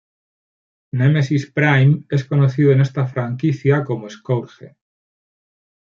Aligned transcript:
Nemesis 0.93 1.51
Prime 1.51 2.05
es 2.09 2.25
conocido 2.25 2.71
en 2.71 2.81
esta 2.81 3.05
franquicia 3.05 3.83
como 3.85 4.09
Scourge. 4.09 4.75